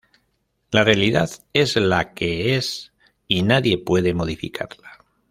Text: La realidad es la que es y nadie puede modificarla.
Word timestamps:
La 0.71 0.83
realidad 0.83 1.29
es 1.53 1.75
la 1.75 2.15
que 2.15 2.55
es 2.55 2.91
y 3.27 3.43
nadie 3.43 3.77
puede 3.77 4.15
modificarla. 4.15 5.03